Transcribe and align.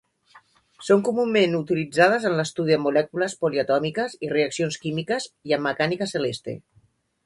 Són 0.87 1.03
comunament 1.09 1.53
utilitzades 1.57 2.25
en 2.31 2.39
l'estudi 2.41 2.75
de 2.77 2.79
molècules 2.87 3.37
poliatòmiques 3.45 4.19
i 4.29 4.35
reaccions 4.35 4.83
químiques, 4.87 5.33
i 5.53 5.59
en 5.61 5.67
mecànica 5.71 6.13
celeste. 6.19 6.63